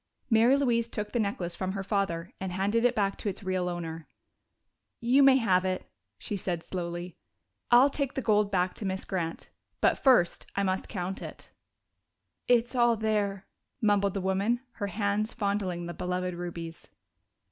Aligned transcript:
Mary 0.31 0.57
Louise 0.57 0.87
took 0.87 1.11
the 1.11 1.19
necklace 1.19 1.53
from 1.53 1.73
her 1.73 1.83
father 1.83 2.33
and 2.39 2.51
handed 2.53 2.83
it 2.85 2.95
back 2.95 3.17
to 3.19 3.29
its 3.29 3.43
real 3.43 3.69
owner. 3.69 4.07
"You 4.99 5.21
may 5.21 5.35
have 5.35 5.63
it," 5.63 5.91
she 6.17 6.35
said 6.35 6.63
slowly. 6.63 7.17
"I'll 7.69 7.91
take 7.91 8.15
the 8.15 8.21
gold 8.23 8.49
back 8.49 8.73
to 8.77 8.85
Miss 8.85 9.05
Grant. 9.05 9.51
But 9.79 9.99
first 9.99 10.47
I 10.55 10.63
must 10.63 10.89
count 10.89 11.21
it." 11.21 11.51
"It's 12.47 12.73
all 12.73 12.97
there," 12.97 13.45
mumbled 13.79 14.15
the 14.15 14.21
woman, 14.21 14.61
her 14.77 14.87
hands 14.87 15.33
fondling 15.33 15.85
the 15.85 15.93
beloved 15.93 16.33
rubies. 16.33 16.87